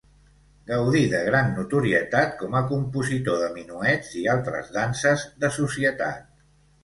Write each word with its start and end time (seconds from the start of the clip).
Gaudí 0.69 1.01
de 1.09 1.19
gran 1.25 1.51
notorietat 1.57 2.31
com 2.39 2.55
a 2.59 2.63
compositor 2.71 3.37
de 3.43 3.51
minuets 3.59 4.09
i 4.21 4.25
altres 4.35 4.73
danses 4.81 5.27
de 5.45 5.55
societat. 5.61 6.27